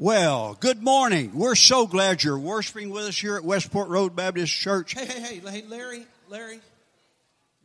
[0.00, 1.32] Well, good morning.
[1.34, 4.94] We're so glad you're worshiping with us here at Westport Road Baptist Church.
[4.94, 6.58] Hey, hey, hey, hey, Larry, Larry.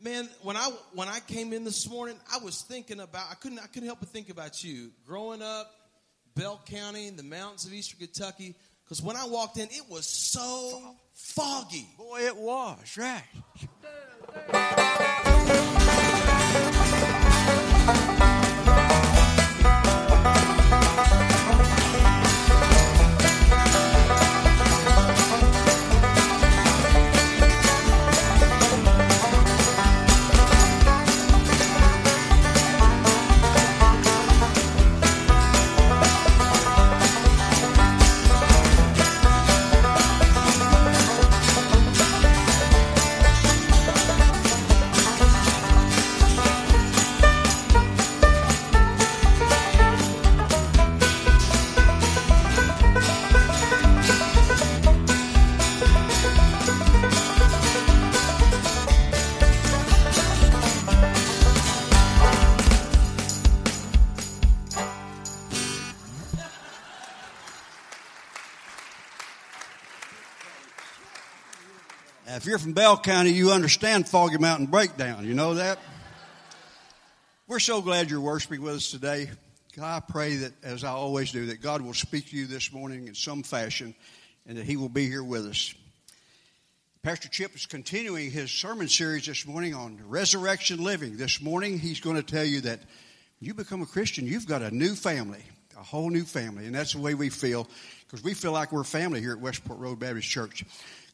[0.02, 3.58] Man, when I when I came in this morning, I was thinking about I couldn't
[3.58, 4.90] I couldn't help but think about you.
[5.06, 5.72] Growing up,
[6.34, 8.54] Bell County, the mountains of eastern Kentucky.
[8.84, 11.86] Because when I walked in, it was so foggy.
[11.96, 13.24] Boy, it was, right.
[72.26, 75.24] Now, if you're from Bell County, you understand Foggy Mountain Breakdown.
[75.24, 75.78] You know that?
[77.46, 79.30] We're so glad you're worshiping with us today.
[79.76, 82.72] God, I pray that, as I always do, that God will speak to you this
[82.72, 83.94] morning in some fashion
[84.44, 85.72] and that He will be here with us.
[87.04, 91.16] Pastor Chip is continuing his sermon series this morning on resurrection living.
[91.16, 94.62] This morning, he's going to tell you that when you become a Christian, you've got
[94.62, 95.44] a new family,
[95.78, 96.66] a whole new family.
[96.66, 97.68] And that's the way we feel
[98.04, 100.64] because we feel like we're family here at Westport Road Baptist Church.